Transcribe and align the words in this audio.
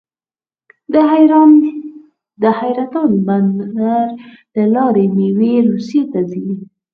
د 2.41 2.43
حیرتان 2.59 3.11
بندر 3.27 4.07
له 4.57 4.63
لارې 4.75 5.05
میوې 5.15 5.55
روسیې 5.69 6.03
ته 6.11 6.19
ځي. 6.29 6.47